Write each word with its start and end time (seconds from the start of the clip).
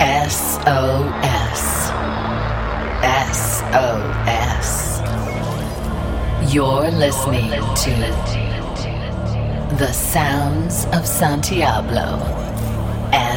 SOS. 0.00 1.90
SOS. 3.36 5.00
You're 6.50 6.90
listening 6.90 7.50
to 7.50 7.90
The 9.76 9.92
Sounds 9.92 10.86
of 10.94 11.06
Santiablo. 11.06 12.18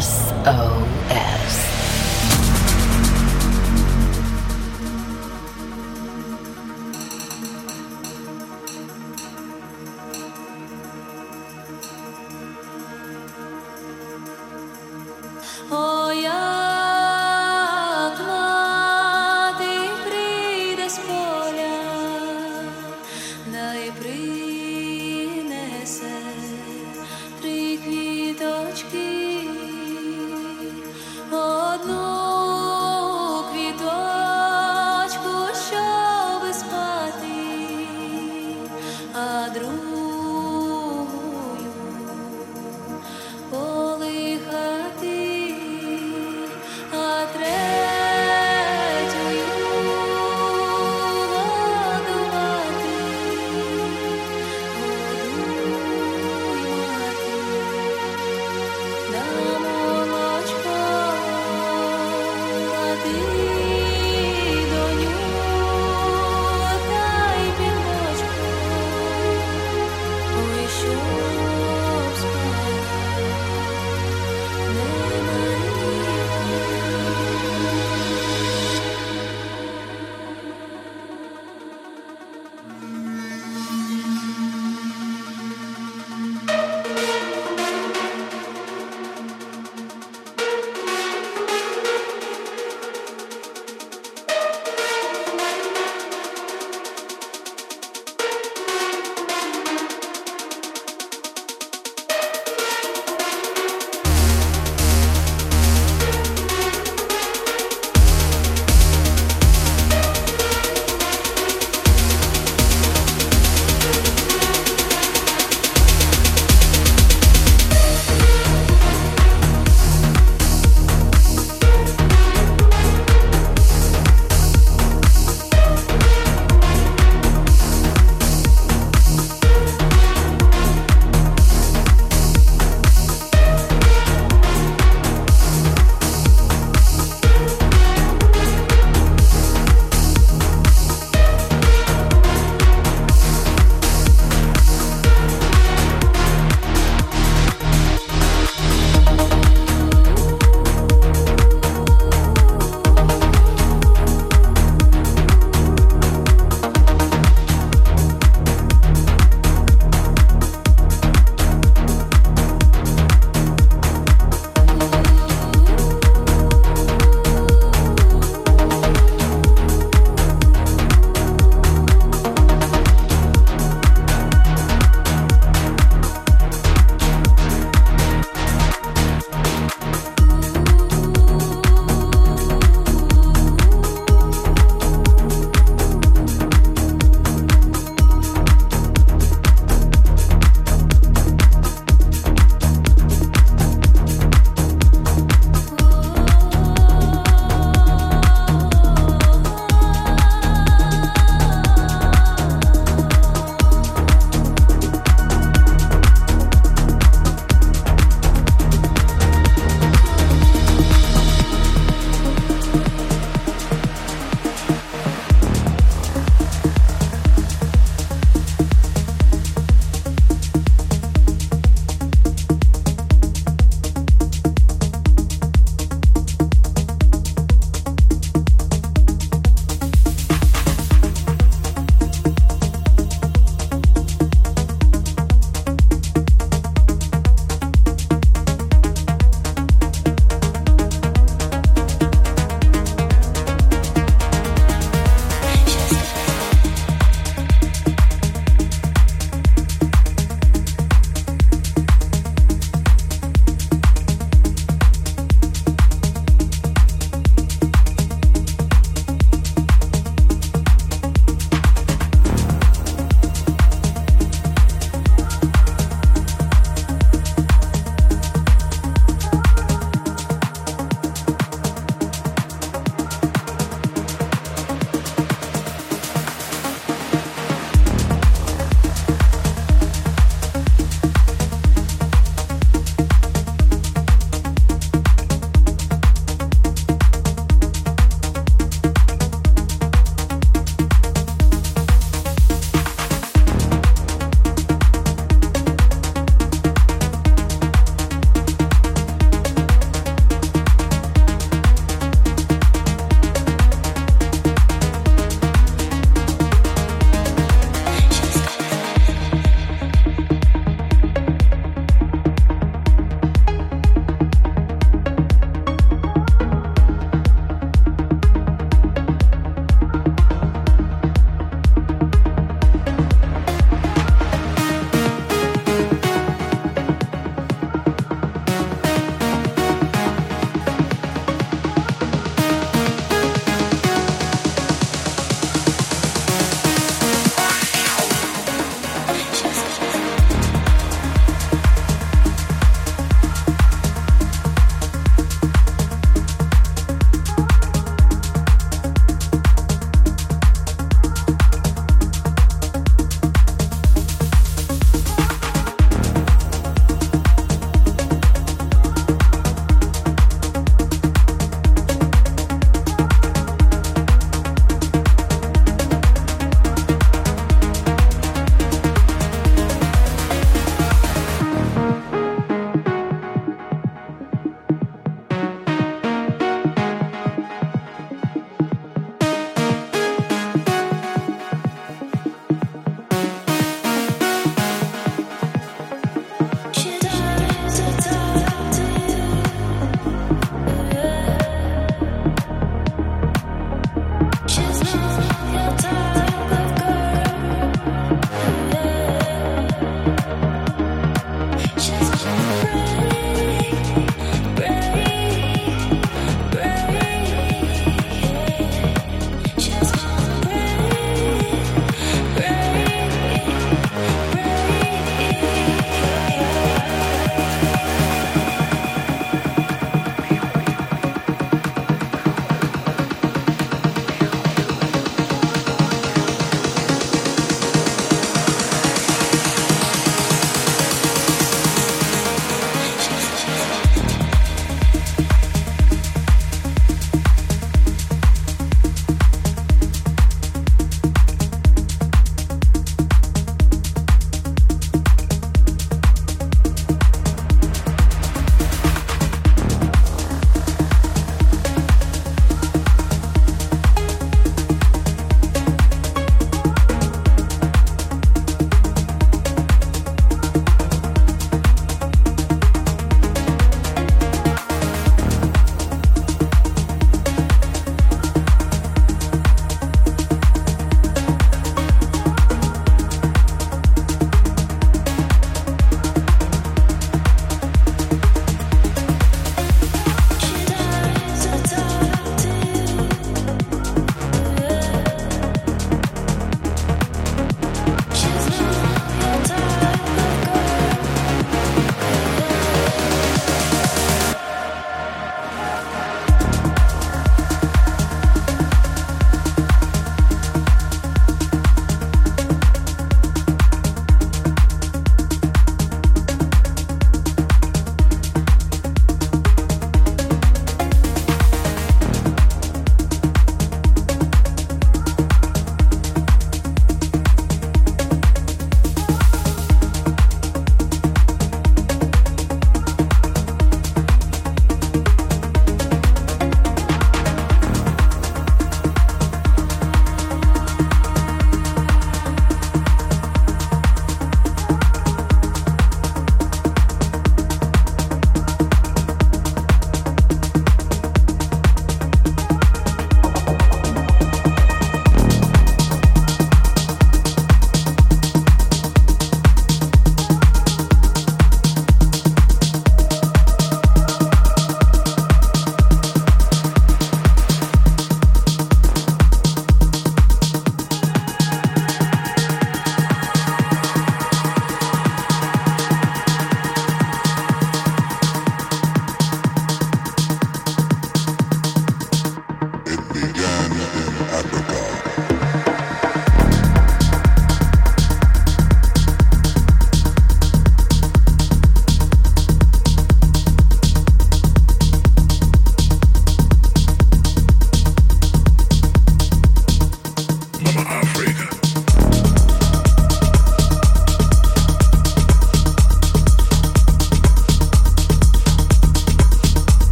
SOS. 0.00 1.77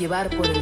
Llevar 0.00 0.30
por 0.30 0.59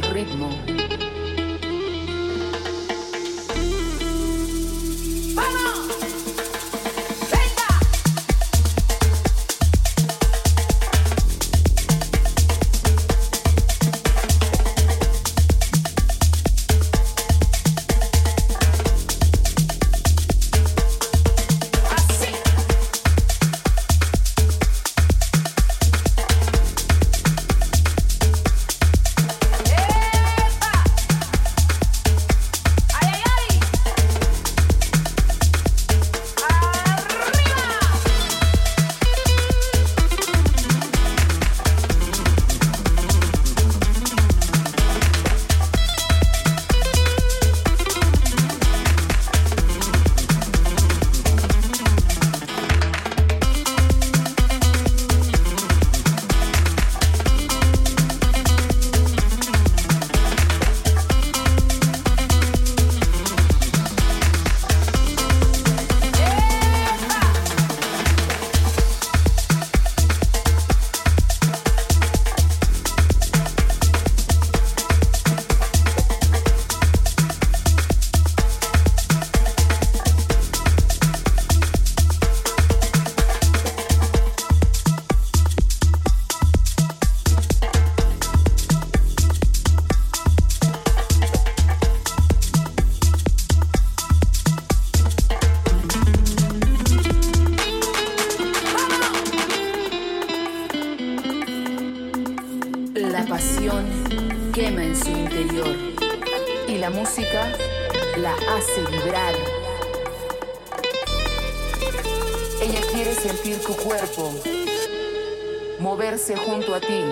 junto 116.17 116.73
a 116.73 116.79
ti. 116.79 117.03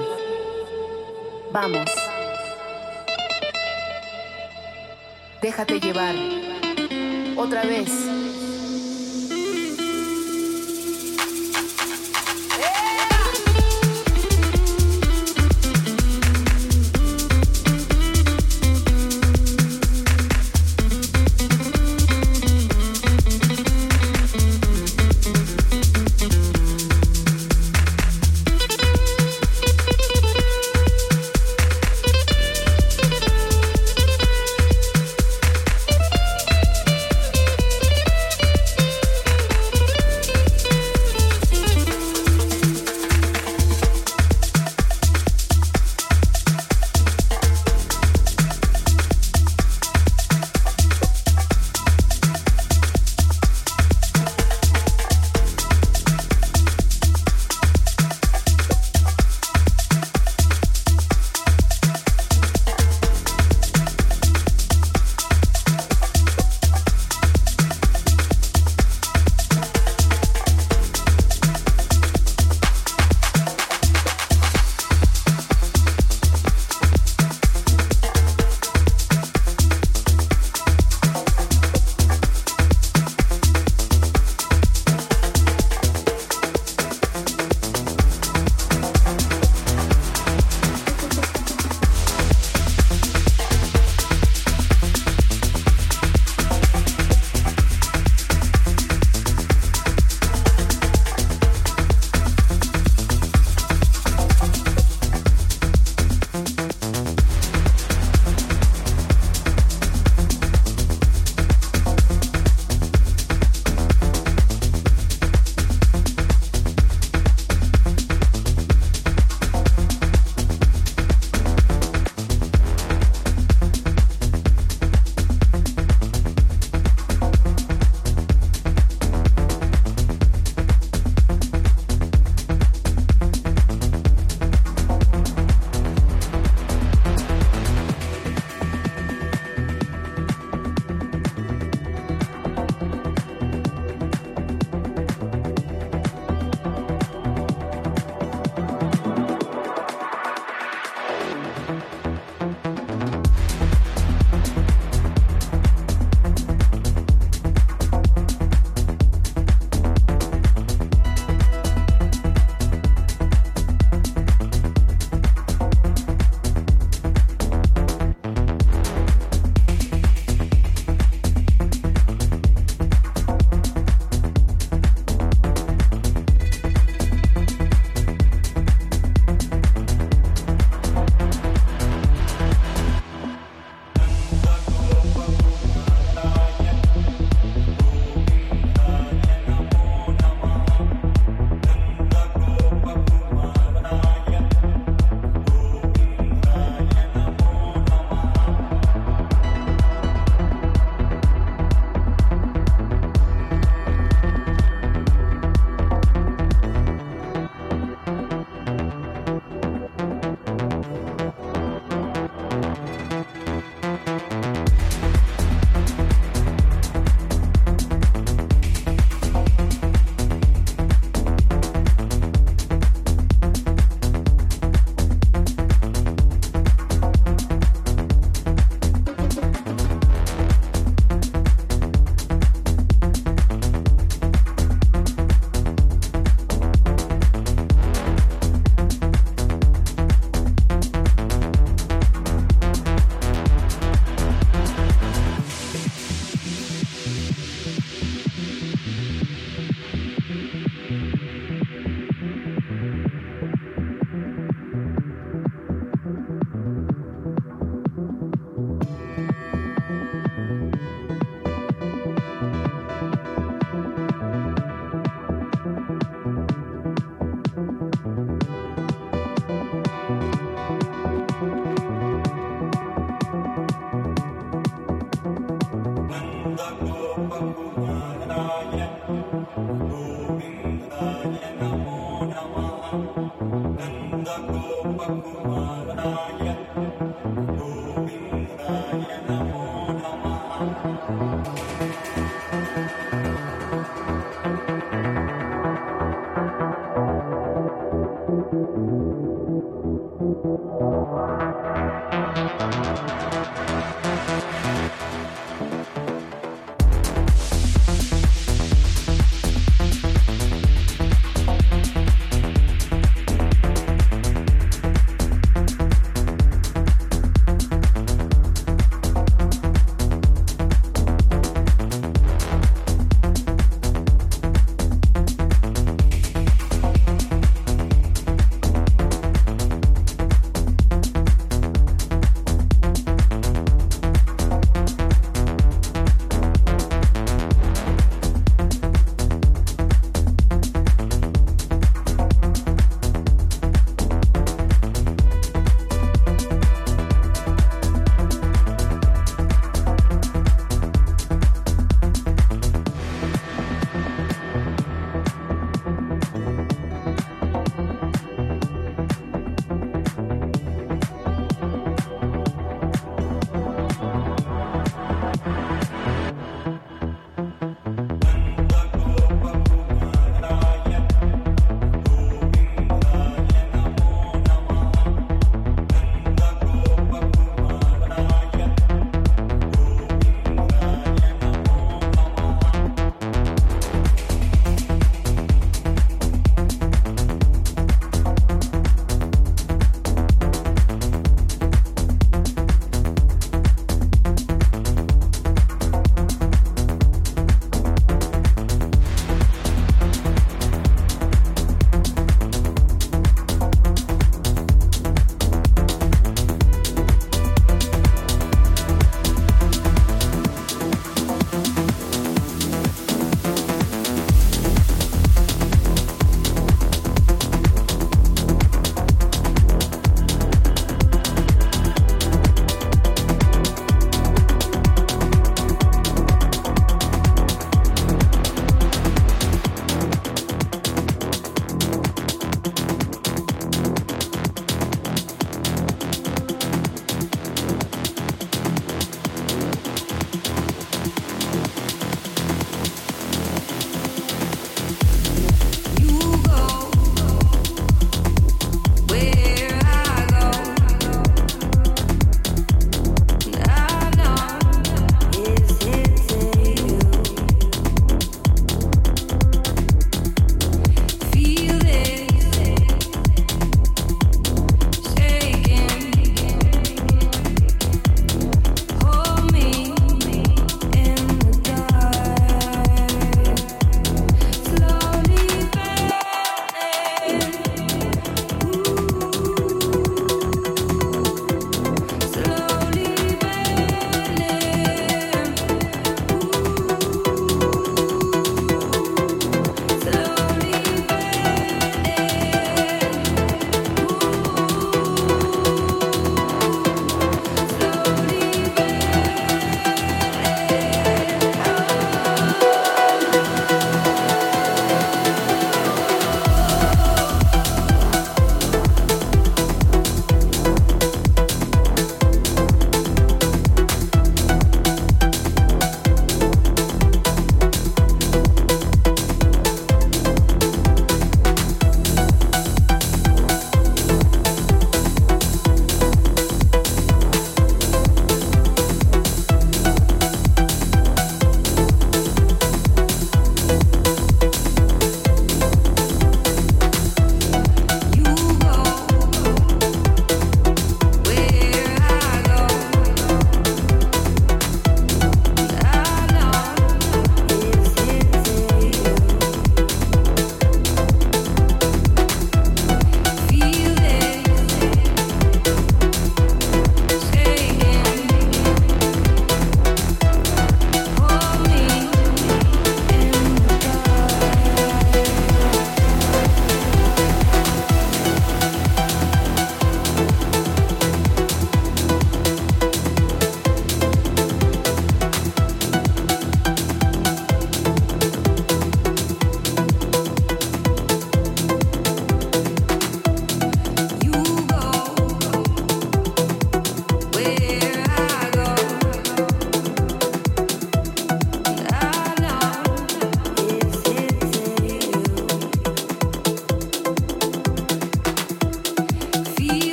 Vamos. 1.51 1.85
Déjate 5.39 5.79
llevar. 5.79 6.15
Otra 7.37 7.61
vez. 7.63 8.06